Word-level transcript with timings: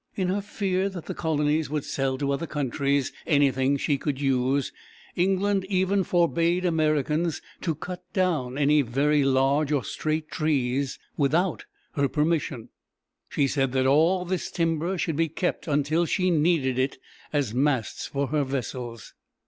In 0.15 0.29
her 0.29 0.41
fear 0.41 0.89
that 0.89 1.05
the 1.05 1.13
colonies 1.13 1.69
would 1.69 1.83
sell 1.85 2.17
to 2.17 2.31
other 2.31 2.47
countries 2.47 3.13
anything 3.27 3.77
she 3.77 3.99
could 3.99 4.19
use, 4.19 4.73
England 5.15 5.63
even 5.65 6.03
forbade 6.03 6.65
Americans 6.65 7.39
to 7.61 7.75
cut 7.75 8.01
down 8.11 8.57
any 8.57 8.81
very 8.81 9.23
large 9.23 9.71
or 9.71 9.83
straight 9.83 10.31
trees 10.31 10.97
without 11.17 11.65
her 11.91 12.09
permission. 12.09 12.69
She 13.29 13.45
said 13.47 13.73
that 13.73 13.85
all 13.85 14.25
this 14.25 14.49
timber 14.49 14.97
should 14.97 15.17
be 15.17 15.29
kept 15.29 15.67
until 15.67 16.07
she 16.07 16.31
needed 16.31 16.79
it 16.79 16.97
as 17.31 17.53
masts 17.53 18.07
for 18.07 18.29
her 18.29 18.43
vessels. 18.43 19.13